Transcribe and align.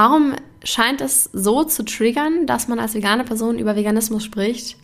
Warum 0.00 0.34
scheint 0.62 1.00
es 1.00 1.28
so 1.32 1.64
zu 1.64 1.84
triggern, 1.84 2.46
dass 2.46 2.68
man 2.68 2.78
als 2.78 2.94
vegane 2.94 3.24
Person 3.24 3.58
über 3.58 3.74
Veganismus 3.74 4.22
spricht, 4.22 4.76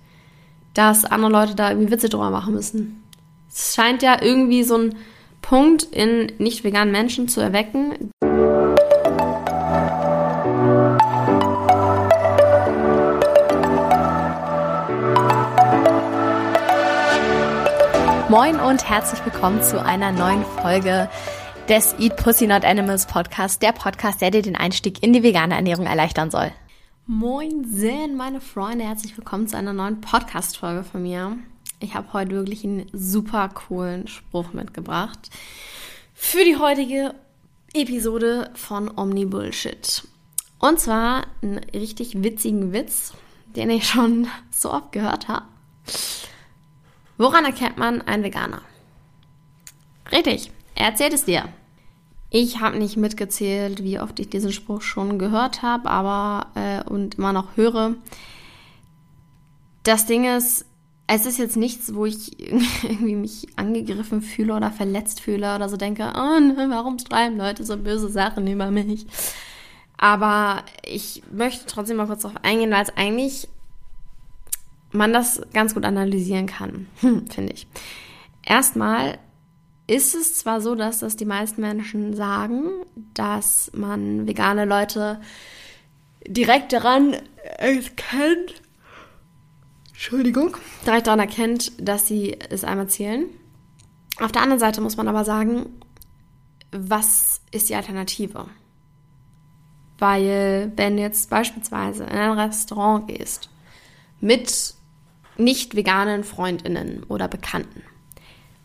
dass 0.75 1.05
andere 1.05 1.31
Leute 1.31 1.55
da 1.55 1.71
irgendwie 1.71 1.93
Witze 1.93 2.09
drüber 2.09 2.31
machen 2.31 2.53
müssen? 2.53 3.05
Es 3.49 3.77
scheint 3.77 4.03
ja 4.03 4.21
irgendwie 4.21 4.65
so 4.65 4.77
ein 4.77 4.97
Punkt 5.41 5.85
in 5.85 6.33
nicht 6.39 6.65
veganen 6.65 6.91
Menschen 6.91 7.29
zu 7.29 7.41
erwecken. 7.41 8.11
Moin 18.29 18.59
und 18.59 18.91
herzlich 18.91 19.25
willkommen 19.25 19.63
zu 19.63 19.81
einer 19.81 20.11
neuen 20.11 20.45
Folge 20.61 21.09
des 21.69 21.95
Eat 21.99 22.17
Pussy 22.17 22.47
Not 22.47 22.65
Animals 22.65 23.07
Podcast, 23.07 23.63
der 23.63 23.73
Podcast, 23.73 24.21
der 24.21 24.31
dir 24.31 24.43
den 24.43 24.57
Einstieg 24.57 25.03
in 25.03 25.15
die 25.15 25.23
vegane 25.23 25.55
Ernährung 25.55 25.87
erleichtern 25.87 26.31
soll. 26.31 26.53
Moin, 27.07 27.65
Zen, 27.65 28.17
meine 28.17 28.43
Freunde, 28.43 28.85
herzlich 28.85 29.17
willkommen 29.17 29.49
zu 29.49 29.57
einer 29.57 29.73
neuen 29.73 30.01
Podcast-Folge 30.03 30.85
von 30.85 31.03
mir. 31.03 31.39
Ich 31.81 31.95
habe 31.95 32.13
heute 32.13 32.33
wirklich 32.33 32.65
einen 32.65 32.87
super 32.93 33.49
coolen 33.49 34.09
Spruch 34.09 34.53
mitgebracht 34.53 35.31
für 36.15 36.45
die 36.45 36.57
heutige 36.57 37.15
Episode 37.73 38.51
von 38.55 38.91
Omni 38.97 39.25
Bullshit. 39.25 40.07
Und 40.59 40.81
zwar 40.81 41.27
einen 41.41 41.59
richtig 41.59 42.23
witzigen 42.23 42.75
Witz, 42.75 43.15
den 43.57 43.71
ich 43.71 43.89
schon 43.89 44.29
so 44.51 44.71
oft 44.71 44.93
gehört 44.93 45.29
habe. 45.29 45.47
Woran 47.17 47.47
erkennt 47.47 47.79
man 47.79 48.03
einen 48.03 48.23
Veganer? 48.23 48.61
Richtig, 50.13 50.51
er 50.75 50.87
erzählt 50.87 51.13
es 51.13 51.25
dir. 51.25 51.49
Ich 52.31 52.61
habe 52.61 52.79
nicht 52.79 52.97
mitgezählt, 52.97 53.83
wie 53.83 54.01
oft 54.01 54.19
ich 54.19 54.29
diesen 54.29 54.53
Spruch 54.53 54.83
schon 54.83 55.19
gehört 55.19 55.63
habe, 55.63 55.89
aber 55.89 56.49
äh, 56.57 56.83
und 56.83 57.17
immer 57.17 57.33
noch 57.33 57.57
höre. 57.57 57.95
Das 59.85 60.07
Ding 60.07 60.25
ist, 60.25 60.65
es 61.07 61.27
ist 61.27 61.39
jetzt 61.39 61.57
nichts, 61.57 61.95
wo 61.95 62.07
ich 62.07 62.41
irgendwie 62.83 63.15
mich 63.15 63.47
angegriffen 63.57 64.21
fühle 64.21 64.55
oder 64.55 64.71
verletzt 64.71 65.21
fühle 65.21 65.55
oder 65.55 65.69
so 65.69 65.77
denke, 65.77 66.13
oh, 66.17 66.41
ne, 66.41 66.67
warum 66.71 66.99
schreiben 66.99 67.37
Leute 67.37 67.65
so 67.65 67.77
böse 67.77 68.09
Sachen 68.09 68.47
über 68.47 68.71
mich? 68.71 69.07
Aber 69.97 70.65
ich 70.85 71.23
möchte 71.31 71.67
trotzdem 71.67 71.99
mal 71.99 72.07
kurz 72.07 72.23
darauf 72.23 72.43
eingehen, 72.43 72.73
weil 72.73 72.83
es 72.83 72.97
eigentlich 72.97 73.49
man 74.91 75.13
das 75.13 75.41
ganz 75.53 75.75
gut 75.75 75.85
analysieren 75.85 76.47
kann, 76.47 76.87
finde 77.01 77.53
ich. 77.53 77.67
Erstmal 78.43 79.19
ist 79.87 80.15
es 80.15 80.37
zwar 80.37 80.61
so, 80.61 80.75
dass 80.75 81.01
das 81.01 81.17
die 81.17 81.27
meisten 81.27 81.61
Menschen 81.61 82.15
sagen, 82.15 82.69
dass 83.13 83.71
man 83.75 84.27
vegane 84.27 84.65
Leute 84.65 85.21
direkt 86.27 86.73
daran 86.73 87.17
erkennt, 87.59 88.63
Entschuldigung, 89.93 90.57
direkt 90.87 91.07
daran 91.07 91.21
erkennt, 91.21 91.73
dass 91.79 92.07
sie 92.07 92.39
es 92.51 92.65
einmal 92.65 92.89
zählen. 92.89 93.27
Auf 94.21 94.33
der 94.33 94.43
anderen 94.43 94.61
Seite 94.61 94.81
muss 94.81 94.97
man 94.97 95.09
aber 95.09 95.25
sagen, 95.25 95.67
was 96.73 97.43
ist 97.51 97.69
die 97.69 97.75
Alternative? 97.75 98.47
Weil 99.99 100.73
wenn 100.77 100.97
du 100.97 101.03
jetzt 101.03 101.31
beispielsweise 101.31 102.05
in 102.05 102.17
ein 102.17 102.39
Restaurant 102.39 103.09
gehst 103.09 103.51
mit 104.21 104.75
nicht 105.37 105.77
veganen 105.77 106.25
Freundinnen 106.25 107.03
oder 107.05 107.29
Bekannten 107.29 107.83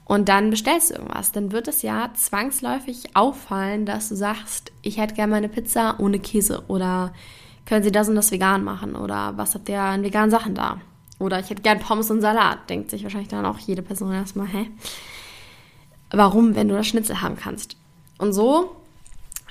und 0.10 0.28
dann 0.28 0.50
bestellst 0.50 0.90
du 0.90 0.96
irgendwas, 0.96 1.32
dann 1.32 1.52
wird 1.52 1.68
es 1.68 1.84
ja 1.84 2.10
zwangsläufig 2.16 3.16
auffallen, 3.16 3.86
dass 3.86 4.10
du 4.10 4.16
sagst, 4.16 4.72
ich 4.82 4.98
hätte 4.98 5.14
gerne 5.14 5.30
meine 5.30 5.50
Pizza 5.50 6.00
ohne 6.00 6.18
Käse 6.18 6.64
oder 6.68 7.14
können 7.68 7.84
Sie 7.84 7.92
das 7.92 8.10
und 8.10 8.16
das 8.16 8.32
vegan 8.32 8.64
machen 8.64 8.96
oder 8.96 9.38
was 9.38 9.54
habt 9.54 9.70
ihr 9.70 9.80
an 9.80 10.02
veganen 10.02 10.32
Sachen 10.32 10.56
da? 10.56 10.82
Oder 11.20 11.40
ich 11.40 11.52
hätte 11.52 11.62
gern 11.62 11.78
Pommes 11.78 12.10
und 12.10 12.22
Salat, 12.22 12.68
denkt 12.72 12.90
sich 12.90 13.04
wahrscheinlich 13.04 13.30
dann 13.30 13.46
auch 13.46 13.60
jede 13.60 13.84
Person 13.84 14.12
erstmal, 14.12 14.48
hä? 14.48 14.72
Warum, 16.10 16.56
wenn 16.56 16.70
du 16.70 16.73
das 16.73 16.88
Schnitzel 16.88 17.22
haben 17.22 17.36
kannst? 17.36 17.78
Und 18.17 18.33
so 18.33 18.76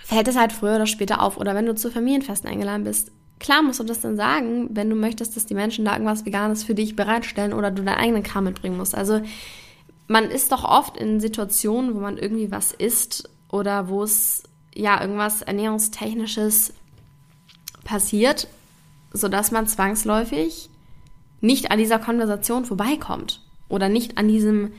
fällt 0.03 0.27
es 0.27 0.37
halt 0.37 0.53
früher 0.53 0.75
oder 0.75 0.87
später 0.87 1.23
auf. 1.23 1.37
Oder 1.37 1.55
wenn 1.55 1.67
du 1.67 1.77
zu 1.77 1.89
Familienfesten 1.89 2.51
eingeladen 2.51 2.83
bist, 2.83 3.13
klar 3.39 3.63
musst 3.63 3.79
du 3.79 3.85
das 3.85 4.01
dann 4.01 4.17
sagen, 4.17 4.71
wenn 4.73 4.91
du 4.91 4.97
möchtest, 4.97 5.37
dass 5.37 5.47
die 5.47 5.55
Menschen 5.55 5.85
da 5.85 5.93
irgendwas 5.93 6.27
Veganes 6.27 6.65
für 6.65 6.75
dich 6.75 6.97
bereitstellen 6.97 7.53
oder 7.53 7.71
du 7.71 7.85
deinen 7.85 7.99
eigenen 7.99 8.25
Kram 8.25 8.43
mitbringen 8.43 8.77
musst. 8.77 8.97
Also 8.97 9.21
man 10.09 10.31
ist 10.31 10.53
doch 10.53 10.65
oft 10.65 10.97
in 10.97 11.21
Situationen, 11.21 11.95
wo 11.95 12.01
man 12.01 12.17
irgendwie 12.17 12.51
was 12.51 12.73
isst 12.73 13.29
oder 13.51 13.89
wo 13.89 14.03
es 14.03 14.43
ja 14.75 15.01
irgendwas 15.01 15.43
ernährungstechnisches 15.43 16.73
passiert, 17.85 18.49
sodass 19.13 19.51
man 19.51 19.67
zwangsläufig 19.67 20.71
nicht 21.41 21.71
an 21.71 21.79
dieser 21.79 21.99
Konversation 21.99 22.65
vorbeikommt 22.65 23.43
oder 23.69 23.89
nicht 23.89 24.19
an 24.19 24.29
diesem 24.29 24.73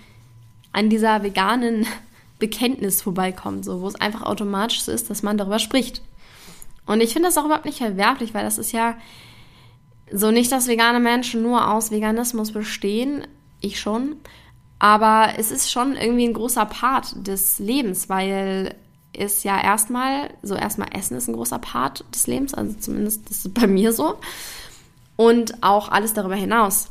an 0.72 0.90
dieser 0.90 1.24
veganen 1.24 1.86
Bekenntnis 2.40 3.02
vorbeikommt, 3.02 3.66
so 3.66 3.82
wo 3.82 3.88
es 3.88 3.96
einfach 3.96 4.24
automatisch 4.24 4.82
so 4.82 4.92
ist, 4.92 5.10
dass 5.10 5.24
man 5.24 5.38
darüber 5.38 5.60
spricht. 5.60 6.02
Und 6.86 7.02
ich 7.02 7.12
finde 7.14 7.28
das 7.28 7.38
auch 7.38 7.46
überhaupt 7.46 7.66
nicht 7.66 7.80
verwerflich, 7.80 8.34
weil 8.34 8.46
das 8.46 8.58
ist 8.58 8.72
ja 8.72 8.96
so 10.12 10.32
nicht, 10.32 10.52
dass 10.52 10.68
vegane 10.68 11.00
Menschen 11.00 11.44
nur 11.44 11.72
aus 11.72 11.92
Veganismus 11.92 12.52
bestehen, 12.52 13.28
ich 13.62 13.80
schon, 13.80 14.16
aber 14.80 15.34
es 15.38 15.52
ist 15.52 15.70
schon 15.70 15.96
irgendwie 15.96 16.26
ein 16.28 16.34
großer 16.34 16.66
Part 16.66 17.28
des 17.28 17.60
Lebens, 17.60 18.08
weil 18.08 18.76
es 19.14 19.44
ja 19.44 19.62
erstmal, 19.62 20.30
so 20.42 20.56
erstmal 20.56 20.90
Essen 20.94 21.18
ist 21.18 21.28
ein 21.28 21.36
großer 21.36 21.60
Part 21.60 22.06
des 22.14 22.28
Lebens, 22.28 22.54
also 22.54 22.74
zumindest 22.80 23.30
ist 23.30 23.46
es 23.46 23.54
bei 23.54 23.68
mir 23.68 23.92
so. 23.92 24.18
Und 25.18 25.64
auch 25.64 25.90
alles 25.90 26.14
darüber 26.14 26.36
hinaus. 26.36 26.90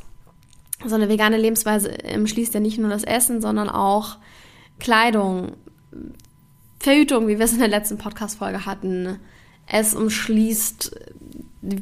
So 0.85 0.95
eine 0.95 1.09
vegane 1.09 1.37
Lebensweise 1.37 1.97
umschließt 2.15 2.53
ja 2.53 2.59
nicht 2.59 2.77
nur 2.77 2.89
das 2.89 3.03
Essen, 3.03 3.41
sondern 3.41 3.69
auch 3.69 4.17
Kleidung, 4.77 5.53
Verhütung, 6.79 7.27
wie 7.27 7.39
wir 7.39 7.45
es 7.45 7.53
in 7.53 7.59
der 7.59 7.67
letzten 7.67 7.97
Podcast-Folge 7.97 8.65
hatten. 8.65 9.19
Es 9.65 9.95
umschließt, 9.95 10.95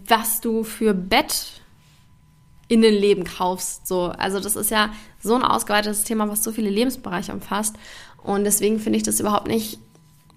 was 0.08 0.42
du 0.42 0.64
für 0.64 0.94
Bett 0.94 1.62
in 2.68 2.82
den 2.82 2.94
Leben 2.94 3.24
kaufst. 3.24 3.88
So, 3.88 4.06
also 4.06 4.40
das 4.40 4.56
ist 4.56 4.72
ja 4.72 4.90
so 5.28 5.36
ein 5.36 5.44
ausgeweitetes 5.44 6.04
Thema, 6.04 6.30
was 6.30 6.44
so 6.44 6.52
viele 6.52 6.70
Lebensbereiche 6.70 7.34
umfasst. 7.34 7.76
Und 8.24 8.44
deswegen 8.44 8.80
finde 8.80 8.98
ich 8.98 9.04
das 9.04 9.20
überhaupt 9.20 9.48
nicht 9.48 9.80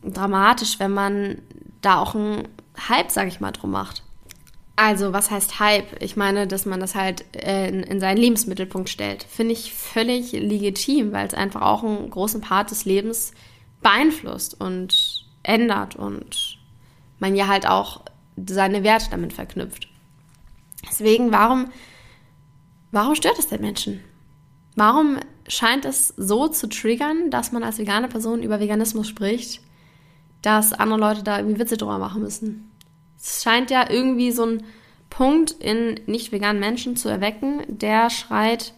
dramatisch, 0.04 0.78
wenn 0.78 0.92
man 0.92 1.38
da 1.80 1.98
auch 1.98 2.14
einen 2.14 2.48
Hype, 2.88 3.10
sag 3.10 3.28
ich 3.28 3.40
mal, 3.40 3.52
drum 3.52 3.70
macht. 3.70 4.02
Also, 4.76 5.12
was 5.12 5.30
heißt 5.30 5.60
Hype? 5.60 6.02
Ich 6.02 6.16
meine, 6.16 6.46
dass 6.46 6.64
man 6.64 6.80
das 6.80 6.94
halt 6.94 7.24
äh, 7.36 7.68
in, 7.68 7.82
in 7.82 8.00
seinen 8.00 8.16
Lebensmittelpunkt 8.16 8.88
stellt. 8.88 9.24
Finde 9.24 9.52
ich 9.52 9.74
völlig 9.74 10.32
legitim, 10.32 11.12
weil 11.12 11.26
es 11.26 11.34
einfach 11.34 11.62
auch 11.62 11.82
einen 11.82 12.10
großen 12.10 12.40
Part 12.40 12.70
des 12.70 12.84
Lebens 12.86 13.32
beeinflusst 13.82 14.58
und 14.58 15.26
ändert 15.42 15.96
und 15.96 16.58
man 17.18 17.34
ja 17.34 17.46
halt 17.46 17.66
auch 17.66 18.02
seine 18.46 18.82
Werte 18.84 19.10
damit 19.10 19.32
verknüpft. 19.32 19.88
Deswegen, 20.88 21.30
warum 21.30 21.70
Warum 22.92 23.14
stört 23.14 23.38
es 23.38 23.48
den 23.48 23.60
Menschen? 23.60 24.00
Warum 24.76 25.18
scheint 25.48 25.84
es 25.84 26.14
so 26.16 26.48
zu 26.48 26.68
triggern, 26.68 27.30
dass 27.30 27.52
man 27.52 27.64
als 27.64 27.78
vegane 27.78 28.08
Person 28.08 28.42
über 28.42 28.60
Veganismus 28.60 29.08
spricht, 29.08 29.60
dass 30.42 30.72
andere 30.72 30.98
Leute 30.98 31.22
da 31.22 31.38
irgendwie 31.38 31.58
Witze 31.58 31.76
drüber 31.76 31.98
machen 31.98 32.22
müssen? 32.22 32.70
Es 33.20 33.42
scheint 33.42 33.70
ja 33.70 33.90
irgendwie 33.90 34.32
so 34.32 34.46
ein 34.46 34.62
Punkt 35.10 35.50
in 35.50 36.00
nicht 36.06 36.32
veganen 36.32 36.60
Menschen 36.60 36.96
zu 36.96 37.08
erwecken, 37.08 37.62
der 37.68 38.08
schreit, 38.10 38.72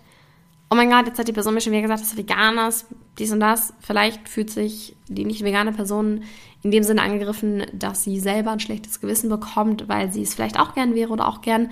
oh 0.70 0.74
mein 0.74 0.90
Gott, 0.90 1.06
jetzt 1.06 1.18
hat 1.18 1.28
die 1.28 1.32
Person 1.32 1.54
mir 1.54 1.60
schon 1.60 1.72
wieder 1.72 1.82
gesagt, 1.82 2.00
dass 2.00 2.10
du 2.10 2.16
vegan 2.16 2.58
ist, 2.58 2.86
dies 3.18 3.30
und 3.30 3.40
das. 3.40 3.74
Vielleicht 3.80 4.28
fühlt 4.28 4.50
sich 4.50 4.96
die 5.08 5.26
nicht 5.26 5.44
vegane 5.44 5.72
Person 5.72 6.24
in 6.62 6.70
dem 6.70 6.82
Sinne 6.82 7.02
angegriffen, 7.02 7.66
dass 7.72 8.04
sie 8.04 8.18
selber 8.18 8.52
ein 8.52 8.60
schlechtes 8.60 9.00
Gewissen 9.00 9.28
bekommt, 9.28 9.88
weil 9.88 10.10
sie 10.10 10.22
es 10.22 10.34
vielleicht 10.34 10.58
auch 10.58 10.74
gern 10.74 10.94
wäre 10.94 11.12
oder 11.12 11.28
auch 11.28 11.42
gern 11.42 11.70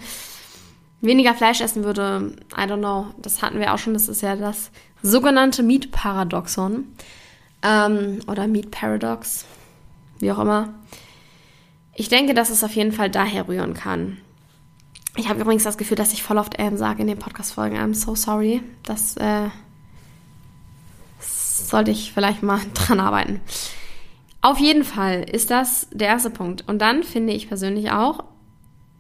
weniger 1.01 1.35
Fleisch 1.35 1.61
essen 1.61 1.85
würde, 1.85 2.37
I 2.53 2.63
don't 2.63 2.79
know, 2.79 3.07
das 3.19 3.43
hatten 3.43 3.59
wir 3.59 3.73
auch 3.73 3.79
schon, 3.79 3.95
das 3.95 4.09
ist 4.09 4.23
ja 4.23 4.37
das 4.37 4.71
sogenannte 5.03 5.63
Meat 5.63 5.91
Paradoxon 5.91 6.85
ähm, 7.63 8.21
oder 8.27 8.47
Meat 8.47 8.71
Paradox, 8.71 9.47
wie 10.19 10.31
auch 10.33 10.39
immer. 10.39 10.75
Ich 11.95 12.09
denke, 12.09 12.35
dass 12.35 12.51
es 12.51 12.65
auf 12.65 12.75
jeden 12.75 12.93
Fall 12.93 13.11
daher 13.11 13.49
rühren 13.49 13.75
kann. 13.75 14.19
Ich 15.17 15.29
habe 15.29 15.41
übrigens 15.41 15.65
das 15.65 15.77
Gefühl, 15.77 15.97
dass 15.97 16.13
ich 16.13 16.23
voll 16.23 16.39
oft 16.39 16.55
ähm 16.59 16.77
sage 16.77 17.03
in 17.03 17.09
den 17.09 17.19
Podcast-Folgen. 17.19 17.77
I'm 17.77 17.95
so 17.95 18.15
sorry. 18.15 18.63
Das 18.85 19.17
äh, 19.17 19.49
sollte 21.19 21.91
ich 21.91 22.13
vielleicht 22.13 22.43
mal 22.43 22.61
dran 22.75 23.01
arbeiten. 23.01 23.41
Auf 24.41 24.59
jeden 24.59 24.85
Fall 24.85 25.25
ist 25.25 25.51
das 25.51 25.89
der 25.91 26.09
erste 26.09 26.31
Punkt. 26.31 26.67
Und 26.67 26.79
dann 26.79 27.03
finde 27.03 27.33
ich 27.33 27.49
persönlich 27.49 27.91
auch, 27.91 28.25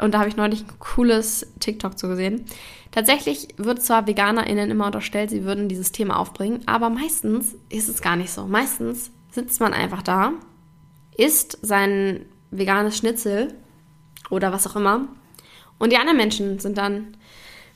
und 0.01 0.13
da 0.13 0.19
habe 0.21 0.29
ich 0.29 0.37
neulich 0.37 0.63
ein 0.63 0.79
cooles 0.79 1.53
TikTok 1.61 1.99
zu 1.99 2.09
gesehen. 2.09 2.45
Tatsächlich 2.91 3.49
wird 3.57 3.83
zwar 3.83 4.07
VeganerInnen 4.07 4.71
immer 4.71 4.87
unterstellt, 4.87 5.31
sie 5.31 5.45
würden 5.45 5.69
dieses 5.69 5.93
Thema 5.93 6.19
aufbringen, 6.19 6.63
aber 6.67 6.91
meistens 6.91 7.55
ist 7.69 7.89
es 7.89 8.03
gar 8.03 8.17
nicht 8.17 8.31
so. 8.31 8.47
Meistens 8.47 9.11
sitzt 9.31 9.61
man 9.61 9.73
einfach 9.73 10.03
da, 10.03 10.33
isst 11.17 11.59
sein 11.63 12.25
veganes 12.51 12.97
Schnitzel 12.97 13.55
oder 14.29 14.53
was 14.53 14.67
auch 14.67 14.77
immer. 14.77 15.07
Und 15.79 15.93
die 15.93 15.97
anderen 15.97 16.17
Menschen 16.17 16.59
sind 16.59 16.79
dann, 16.79 17.17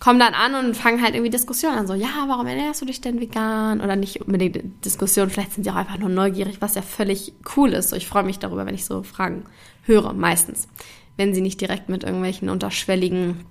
kommen 0.00 0.18
dann 0.18 0.34
an 0.34 0.54
und 0.54 0.76
fangen 0.76 1.00
halt 1.00 1.14
irgendwie 1.14 1.30
Diskussionen 1.30 1.78
an. 1.78 1.86
So, 1.86 1.94
ja, 1.94 2.24
warum 2.26 2.46
ernährst 2.46 2.82
du 2.82 2.86
dich 2.86 3.00
denn 3.00 3.20
vegan? 3.20 3.80
Oder 3.80 3.96
nicht 3.96 4.20
unbedingt 4.20 4.84
Diskussionen, 4.84 5.30
vielleicht 5.30 5.52
sind 5.52 5.64
sie 5.64 5.70
auch 5.70 5.76
einfach 5.76 5.98
nur 5.98 6.08
neugierig, 6.08 6.60
was 6.60 6.74
ja 6.74 6.82
völlig 6.82 7.32
cool 7.56 7.72
ist. 7.72 7.90
So, 7.90 7.96
ich 7.96 8.08
freue 8.08 8.24
mich 8.24 8.40
darüber, 8.40 8.66
wenn 8.66 8.74
ich 8.74 8.84
so 8.84 9.02
Fragen 9.02 9.44
höre, 9.84 10.12
meistens. 10.12 10.68
Wenn 11.16 11.34
sie 11.34 11.40
nicht 11.40 11.60
direkt 11.60 11.88
mit 11.88 12.04
irgendwelchen 12.04 12.48
unterschwelligen 12.48 13.44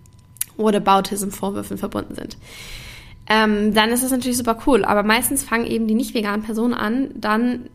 Whataboutism-Vorwürfen 0.58 1.78
verbunden 1.78 2.16
sind. 2.16 2.38
Ähm, 3.28 3.74
dann 3.74 3.90
ist 3.90 4.04
das 4.04 4.12
natürlich 4.12 4.38
super 4.38 4.60
cool. 4.68 4.84
Aber 4.84 5.04
meistens 5.04 5.44
fangen 5.44 5.66
eben 5.66 5.88
die 5.88 5.96
nicht 5.96 6.14
veganen 6.14 6.44
Personen 6.44 6.74
an, 6.74 7.12
dann 7.16 7.70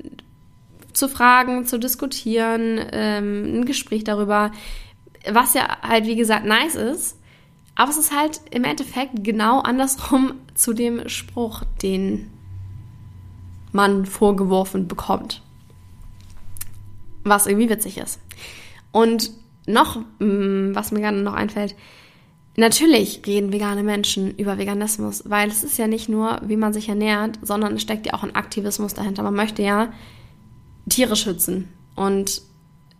zu 0.93 1.09
fragen, 1.09 1.65
zu 1.67 1.79
diskutieren, 1.79 2.81
ähm, 2.93 3.61
ein 3.61 3.65
Gespräch 3.65 4.05
darüber, 4.05 4.51
was 5.31 5.55
ja 5.55 5.79
halt, 5.83 6.07
wie 6.07 6.17
gesagt, 6.17 6.45
nice 6.45 6.75
ist. 6.75 7.17
Aber 7.75 7.91
es 7.91 7.97
ist 7.97 8.15
halt 8.15 8.41
im 8.51 8.65
Endeffekt 8.65 9.13
genau 9.23 9.61
andersrum 9.61 10.35
zu 10.55 10.73
dem 10.73 11.09
Spruch, 11.09 11.63
den 11.83 12.31
man 13.73 14.07
vorgeworfen 14.07 14.89
bekommt. 14.89 15.43
Was 17.25 17.47
irgendwie 17.47 17.71
witzig 17.71 17.99
ist. 17.99 18.21
Und 18.91 19.31
noch, 19.69 19.97
mm, 20.19 20.75
was 20.75 20.91
mir 20.91 21.01
gerade 21.01 21.19
noch 21.19 21.35
einfällt, 21.35 21.75
natürlich 22.57 23.23
reden 23.27 23.53
vegane 23.53 23.83
Menschen 23.83 24.37
über 24.37 24.59
Veganismus, 24.59 25.23
weil 25.27 25.49
es 25.49 25.63
ist 25.63 25.79
ja 25.79 25.87
nicht 25.87 26.09
nur, 26.09 26.41
wie 26.45 26.57
man 26.57 26.73
sich 26.73 26.89
ernährt, 26.89 27.39
sondern 27.43 27.75
es 27.75 27.83
steckt 27.83 28.07
ja 28.07 28.15
auch 28.15 28.25
ein 28.25 28.35
Aktivismus 28.35 28.95
dahinter. 28.95 29.23
Man 29.23 29.35
möchte 29.35 29.63
ja 29.63 29.93
Tiere 30.89 31.17
schützen. 31.17 31.69
Und 31.95 32.43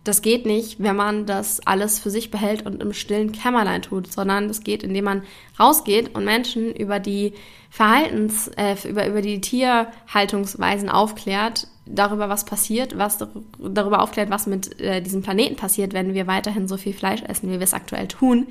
das 0.03 0.21
geht 0.21 0.45
nicht, 0.45 0.81
wenn 0.81 0.95
man 0.95 1.25
das 1.25 1.59
alles 1.67 1.99
für 1.99 2.09
sich 2.09 2.31
behält 2.31 2.65
und 2.65 2.81
im 2.81 2.93
stillen 2.93 3.31
Kämmerlein 3.31 3.81
tut, 3.81 4.11
sondern 4.11 4.47
das 4.47 4.61
geht, 4.61 4.83
indem 4.83 5.05
man 5.05 5.23
rausgeht 5.59 6.15
und 6.15 6.23
Menschen 6.23 6.73
über 6.73 6.99
die 6.99 7.33
Verhaltens, 7.69 8.47
äh, 8.55 8.75
über, 8.87 9.07
über 9.07 9.21
die 9.21 9.41
Tierhaltungsweisen 9.41 10.89
aufklärt, 10.89 11.67
darüber, 11.89 12.29
was 12.29 12.45
passiert, 12.45 12.97
was 12.97 13.17
darüber 13.59 14.01
aufklärt, 14.01 14.29
was 14.29 14.47
mit 14.47 14.79
äh, 14.79 15.01
diesem 15.01 15.21
Planeten 15.21 15.55
passiert, 15.55 15.93
wenn 15.93 16.13
wir 16.13 16.27
weiterhin 16.27 16.67
so 16.67 16.77
viel 16.77 16.93
Fleisch 16.93 17.23
essen, 17.23 17.49
wie 17.49 17.53
wir 17.53 17.61
es 17.61 17.73
aktuell 17.73 18.07
tun. 18.07 18.47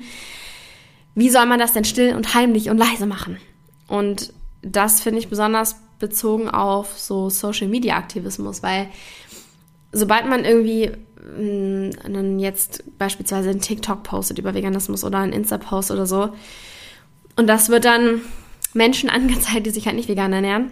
Wie 1.15 1.29
soll 1.29 1.45
man 1.45 1.59
das 1.59 1.73
denn 1.73 1.85
still 1.85 2.15
und 2.15 2.33
heimlich 2.33 2.69
und 2.69 2.77
leise 2.77 3.05
machen? 3.05 3.37
Und 3.87 4.33
das 4.61 5.01
finde 5.01 5.19
ich 5.19 5.29
besonders 5.29 5.77
bezogen 5.99 6.49
auf 6.49 6.97
so 6.97 7.29
Social 7.29 7.67
Media 7.67 7.97
Aktivismus, 7.97 8.61
weil 8.61 8.87
sobald 9.91 10.27
man 10.27 10.45
irgendwie 10.45 10.91
mm, 11.37 12.39
jetzt 12.39 12.83
beispielsweise 12.97 13.49
einen 13.49 13.61
TikTok 13.61 14.03
postet 14.03 14.37
über 14.37 14.53
Veganismus 14.53 15.03
oder 15.03 15.19
einen 15.19 15.33
Insta-Post 15.33 15.91
oder 15.91 16.05
so, 16.05 16.29
und 17.35 17.47
das 17.47 17.69
wird 17.69 17.85
dann 17.85 18.21
Menschen 18.73 19.09
angezeigt, 19.09 19.65
die 19.65 19.71
sich 19.71 19.85
halt 19.85 19.95
nicht 19.95 20.09
vegan 20.09 20.33
ernähren, 20.33 20.71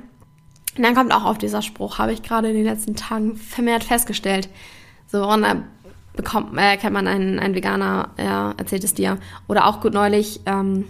und 0.78 0.84
dann 0.84 0.96
kommt 0.96 1.14
auch 1.14 1.26
auf 1.26 1.38
dieser 1.38 1.62
Spruch, 1.62 1.98
habe 1.98 2.14
ich 2.14 2.22
gerade 2.24 2.50
in 2.50 2.56
den 2.56 2.66
letzten 2.66 2.96
Tagen 2.96 3.36
vermehrt 3.36 3.84
festgestellt. 3.84 4.50
So, 5.08 5.28
und 5.28 5.42
da 5.42 5.64
bekommt, 6.16 6.58
äh, 6.58 6.78
kennt 6.78 6.94
man 6.94 7.08
einen, 7.08 7.40
einen 7.40 7.56
Veganer, 7.56 8.10
er 8.18 8.54
erzählt 8.58 8.84
es 8.84 8.94
dir. 8.94 9.18
Oder 9.48 9.66
auch 9.66 9.82
gut 9.82 9.94
neulich, 9.94 10.42
ähm, 10.46 10.86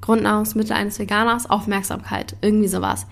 Grundnahrungsmittel 0.00 0.72
eines 0.72 0.98
Veganers, 0.98 1.48
Aufmerksamkeit, 1.48 2.36
irgendwie 2.40 2.68
sowas. 2.68 3.06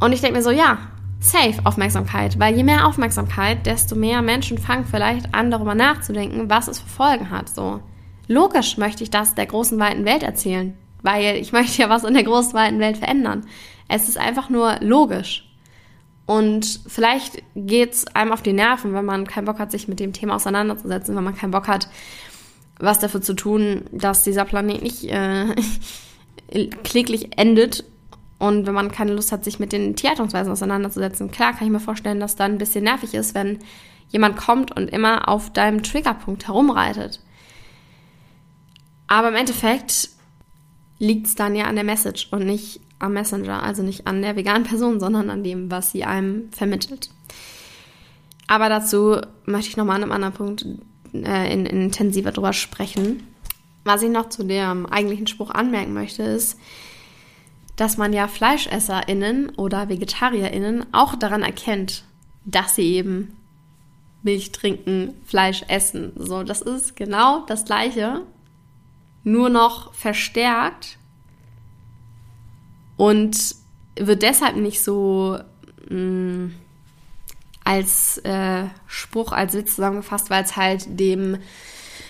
Und 0.00 0.12
ich 0.12 0.20
denke 0.20 0.38
mir 0.38 0.42
so, 0.42 0.50
ja, 0.50 0.78
safe 1.20 1.60
Aufmerksamkeit, 1.64 2.38
weil 2.38 2.56
je 2.56 2.64
mehr 2.64 2.86
Aufmerksamkeit, 2.86 3.66
desto 3.66 3.94
mehr 3.94 4.22
Menschen 4.22 4.58
fangen 4.58 4.86
vielleicht 4.86 5.34
an, 5.34 5.50
darüber 5.50 5.74
nachzudenken, 5.74 6.48
was 6.48 6.68
es 6.68 6.80
für 6.80 6.88
Folgen 6.88 7.30
hat. 7.30 7.50
So 7.50 7.80
logisch 8.26 8.78
möchte 8.78 9.02
ich 9.02 9.10
das 9.10 9.34
der 9.34 9.46
großen 9.46 9.78
weiten 9.78 10.04
Welt 10.06 10.22
erzählen, 10.22 10.76
weil 11.02 11.36
ich 11.36 11.52
möchte 11.52 11.82
ja 11.82 11.88
was 11.88 12.04
in 12.04 12.14
der 12.14 12.24
großen 12.24 12.54
Welt 12.54 12.98
verändern. 12.98 13.46
Es 13.88 14.08
ist 14.08 14.18
einfach 14.18 14.50
nur 14.50 14.76
logisch. 14.80 15.46
Und 16.26 16.80
vielleicht 16.86 17.42
geht's 17.56 18.06
einem 18.08 18.32
auf 18.32 18.42
die 18.42 18.52
Nerven, 18.52 18.94
wenn 18.94 19.04
man 19.04 19.26
keinen 19.26 19.46
Bock 19.46 19.58
hat, 19.58 19.72
sich 19.72 19.88
mit 19.88 19.98
dem 19.98 20.12
Thema 20.12 20.36
auseinanderzusetzen, 20.36 21.16
wenn 21.16 21.24
man 21.24 21.36
keinen 21.36 21.50
Bock 21.50 21.66
hat, 21.66 21.88
was 22.78 23.00
dafür 23.00 23.20
zu 23.20 23.34
tun, 23.34 23.82
dass 23.90 24.22
dieser 24.22 24.44
Planet 24.44 24.82
nicht 24.82 25.04
äh, 25.04 25.46
kläglich 26.84 27.36
endet 27.36 27.84
und 28.40 28.66
wenn 28.66 28.74
man 28.74 28.90
keine 28.90 29.12
Lust 29.12 29.32
hat, 29.32 29.44
sich 29.44 29.58
mit 29.58 29.70
den 29.70 29.96
Tierhaltungsweisen 29.96 30.50
auseinanderzusetzen, 30.50 31.30
klar 31.30 31.52
kann 31.52 31.66
ich 31.66 31.72
mir 31.72 31.78
vorstellen, 31.78 32.20
dass 32.20 32.36
dann 32.36 32.52
ein 32.52 32.58
bisschen 32.58 32.84
nervig 32.84 33.12
ist, 33.12 33.34
wenn 33.34 33.58
jemand 34.08 34.36
kommt 34.36 34.74
und 34.74 34.88
immer 34.88 35.28
auf 35.28 35.52
deinem 35.52 35.82
Triggerpunkt 35.82 36.46
herumreitet. 36.46 37.20
Aber 39.08 39.28
im 39.28 39.34
Endeffekt 39.34 40.08
liegt 41.00 41.26
es 41.26 41.34
dann 41.34 41.56
ja 41.56 41.64
an 41.64 41.74
der 41.74 41.84
Message 41.84 42.28
und 42.30 42.46
nicht 42.46 42.80
am 43.00 43.14
Messenger, 43.14 43.62
also 43.62 43.82
nicht 43.82 44.06
an 44.06 44.22
der 44.22 44.36
veganen 44.36 44.64
Person, 44.64 45.00
sondern 45.00 45.30
an 45.30 45.42
dem, 45.42 45.70
was 45.70 45.90
sie 45.90 46.04
einem 46.04 46.52
vermittelt. 46.52 47.10
Aber 48.46 48.68
dazu 48.68 49.16
möchte 49.46 49.70
ich 49.70 49.76
nochmal 49.76 49.96
an 49.96 50.02
einem 50.02 50.12
anderen 50.12 50.34
Punkt 50.34 50.66
äh, 51.14 51.52
in, 51.52 51.66
in 51.66 51.82
intensiver 51.82 52.30
drüber 52.30 52.52
sprechen. 52.52 53.26
Was 53.84 54.02
ich 54.02 54.10
noch 54.10 54.28
zu 54.28 54.44
dem 54.44 54.86
eigentlichen 54.86 55.26
Spruch 55.26 55.50
anmerken 55.50 55.94
möchte, 55.94 56.22
ist, 56.22 56.58
dass 57.76 57.96
man 57.96 58.12
ja 58.12 58.28
FleischesserInnen 58.28 59.50
oder 59.56 59.88
VegetarierInnen 59.88 60.92
auch 60.92 61.14
daran 61.14 61.42
erkennt, 61.42 62.04
dass 62.44 62.74
sie 62.74 62.94
eben 62.96 63.36
Milch 64.22 64.52
trinken, 64.52 65.14
Fleisch 65.24 65.64
essen. 65.68 66.12
So, 66.16 66.42
das 66.42 66.60
ist 66.60 66.94
genau 66.94 67.46
das 67.46 67.64
Gleiche, 67.64 68.22
nur 69.24 69.48
noch 69.48 69.92
verstärkt 69.94 70.98
und 72.96 73.54
wird 73.96 74.22
deshalb 74.22 74.56
nicht 74.56 74.82
so 74.82 75.38
mh, 75.88 75.96
mm, 75.96 76.54
als 77.64 78.18
äh, 78.18 78.64
Spruch, 78.86 79.32
als 79.32 79.54
Witz 79.54 79.76
zusammengefasst, 79.76 80.30
weil 80.30 80.42
es 80.42 80.56
halt 80.56 80.98
dem 80.98 81.38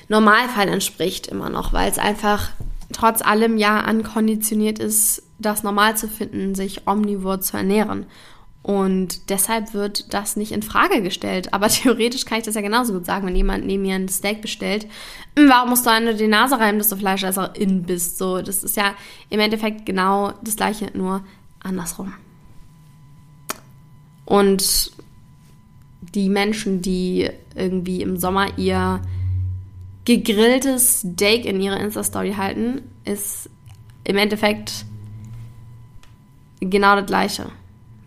Normalfall 0.09 0.69
entspricht 0.69 1.27
immer 1.27 1.51
noch, 1.51 1.73
weil 1.73 1.91
es 1.91 1.99
einfach 1.99 2.51
trotz 2.93 3.23
allem 3.23 3.59
ja 3.59 3.81
ankonditioniert 3.81 4.79
ist, 4.79 5.23
das 5.39 5.63
normal 5.63 5.97
zu 5.97 6.09
finden, 6.09 6.55
sich 6.55 6.87
omnivor 6.87 7.41
zu 7.41 7.57
ernähren. 7.57 8.07
Und 8.63 9.31
deshalb 9.31 9.73
wird 9.73 10.13
das 10.13 10.37
nicht 10.37 10.53
in 10.53 10.63
Frage 10.63 11.03
gestellt. 11.03 11.55
Aber 11.55 11.69
theoretisch 11.69 12.25
kann 12.25 12.39
ich 12.39 12.45
das 12.45 12.55
ja 12.55 12.61
genauso 12.61 12.93
gut 12.93 13.07
sagen, 13.07 13.27
wenn 13.27 13.37
jemand 13.37 13.67
neben 13.67 13.83
mir 13.83 13.95
ein 13.95 14.09
Steak 14.09 14.43
bestellt. 14.43 14.87
Hm, 15.37 15.49
warum 15.49 15.71
musst 15.71 15.87
du 15.87 15.91
eine 15.91 16.15
die 16.15 16.27
Nase 16.27 16.59
reiben, 16.59 16.79
dass 16.79 16.91
du 16.91 16.97
Fleischesserin 16.97 17.85
bist? 17.85 18.19
So, 18.19 18.43
das 18.43 18.63
ist 18.63 18.77
ja 18.77 18.95
im 19.31 19.41
Endeffekt 19.41 19.87
genau 19.87 20.33
das 20.43 20.57
Gleiche, 20.57 20.91
nur 20.95 21.25
andersrum. 21.61 22.13
Und 24.27 24.93
die 26.15 26.29
Menschen, 26.29 26.83
die 26.83 27.31
irgendwie 27.55 28.03
im 28.03 28.17
Sommer 28.17 28.59
ihr 28.59 29.01
gegrilltes 30.05 31.01
Steak 31.01 31.45
in 31.45 31.61
ihrer 31.61 31.81
Insta-Story 31.81 32.35
halten, 32.37 32.83
ist 33.05 33.51
im 34.05 34.17
Endeffekt 34.17 34.85
genau 36.61 36.97
das 36.97 37.07
Gleiche. 37.07 37.47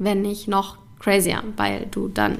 Wenn 0.03 0.22
nicht 0.22 0.48
noch 0.48 0.77
crazier, 1.00 1.43
weil 1.57 1.88
du 1.91 2.07
dann 2.07 2.39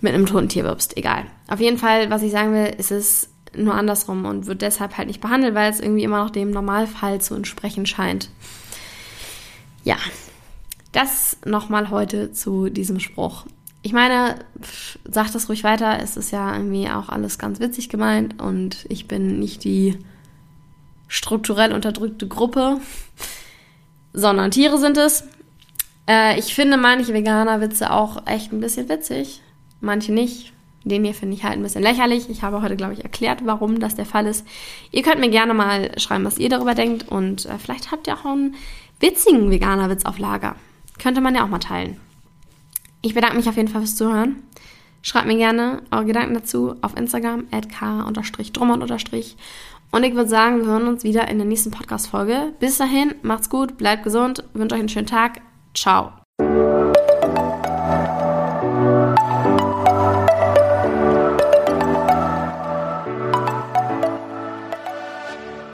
mit 0.00 0.14
einem 0.14 0.26
toten 0.26 0.48
Tier 0.48 0.64
wirbst. 0.64 0.96
Egal. 0.96 1.26
Auf 1.48 1.60
jeden 1.60 1.78
Fall, 1.78 2.10
was 2.10 2.22
ich 2.22 2.32
sagen 2.32 2.52
will, 2.52 2.66
ist 2.78 2.90
es 2.90 3.30
nur 3.56 3.74
andersrum 3.74 4.24
und 4.26 4.46
wird 4.46 4.62
deshalb 4.62 4.96
halt 4.96 5.08
nicht 5.08 5.20
behandelt, 5.20 5.54
weil 5.54 5.70
es 5.70 5.80
irgendwie 5.80 6.04
immer 6.04 6.22
noch 6.22 6.30
dem 6.30 6.50
Normalfall 6.50 7.20
zu 7.20 7.34
entsprechen 7.34 7.86
scheint. 7.86 8.30
Ja, 9.84 9.96
das 10.92 11.38
nochmal 11.44 11.90
heute 11.90 12.32
zu 12.32 12.68
diesem 12.68 13.00
Spruch. 13.00 13.46
Ich 13.82 13.92
meine, 13.92 14.36
sag 15.04 15.32
das 15.32 15.48
ruhig 15.48 15.64
weiter. 15.64 15.98
Es 16.02 16.16
ist 16.16 16.30
ja 16.30 16.54
irgendwie 16.54 16.88
auch 16.90 17.08
alles 17.08 17.38
ganz 17.38 17.58
witzig 17.58 17.88
gemeint 17.88 18.40
und 18.40 18.84
ich 18.88 19.08
bin 19.08 19.38
nicht 19.38 19.64
die 19.64 19.98
strukturell 21.08 21.72
unterdrückte 21.72 22.28
Gruppe 22.28 22.80
sondern 24.12 24.50
Tiere 24.50 24.78
sind 24.78 24.96
es. 24.96 25.24
Äh, 26.08 26.38
ich 26.38 26.54
finde 26.54 26.76
manche 26.76 27.12
Veganer-Witze 27.12 27.92
auch 27.92 28.26
echt 28.26 28.52
ein 28.52 28.60
bisschen 28.60 28.88
witzig, 28.88 29.42
manche 29.80 30.12
nicht. 30.12 30.52
Den 30.84 31.04
hier 31.04 31.14
finde 31.14 31.34
ich 31.34 31.44
halt 31.44 31.54
ein 31.54 31.62
bisschen 31.62 31.82
lächerlich. 31.82 32.30
Ich 32.30 32.42
habe 32.42 32.62
heute, 32.62 32.76
glaube 32.76 32.94
ich, 32.94 33.02
erklärt, 33.02 33.40
warum 33.44 33.78
das 33.78 33.96
der 33.96 34.06
Fall 34.06 34.26
ist. 34.26 34.46
Ihr 34.90 35.02
könnt 35.02 35.20
mir 35.20 35.28
gerne 35.28 35.52
mal 35.52 35.98
schreiben, 35.98 36.24
was 36.24 36.38
ihr 36.38 36.48
darüber 36.48 36.74
denkt 36.74 37.08
und 37.08 37.46
äh, 37.46 37.58
vielleicht 37.58 37.90
habt 37.90 38.06
ihr 38.06 38.14
auch 38.14 38.24
einen 38.24 38.54
witzigen 39.00 39.50
Veganer-Witz 39.50 40.06
auf 40.06 40.18
Lager. 40.18 40.56
Könnte 40.98 41.20
man 41.20 41.34
ja 41.34 41.44
auch 41.44 41.48
mal 41.48 41.58
teilen. 41.58 42.00
Ich 43.02 43.14
bedanke 43.14 43.36
mich 43.36 43.48
auf 43.48 43.56
jeden 43.56 43.68
Fall 43.68 43.82
fürs 43.82 43.96
Zuhören. 43.96 44.42
Schreibt 45.02 45.26
mir 45.26 45.36
gerne 45.36 45.82
eure 45.90 46.06
Gedanken 46.06 46.34
dazu 46.34 46.74
auf 46.80 46.96
Instagram, 46.96 47.46
k-drummond- 47.50 48.82
und 49.90 50.04
ich 50.04 50.14
würde 50.14 50.28
sagen, 50.28 50.60
wir 50.60 50.66
hören 50.66 50.88
uns 50.88 51.04
wieder 51.04 51.28
in 51.28 51.38
der 51.38 51.46
nächsten 51.46 51.70
Podcast-Folge. 51.70 52.52
Bis 52.60 52.78
dahin, 52.78 53.14
macht's 53.22 53.48
gut, 53.48 53.78
bleibt 53.78 54.02
gesund, 54.02 54.44
wünsche 54.52 54.74
euch 54.74 54.80
einen 54.80 54.88
schönen 54.88 55.06
Tag. 55.06 55.40
Ciao. 55.74 56.27